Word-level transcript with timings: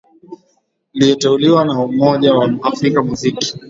liyeteuliwa 0.93 1.65
na 1.65 1.79
umoja 1.79 2.33
wa 2.33 2.57
afrika 2.63 3.03
muziki 3.03 3.59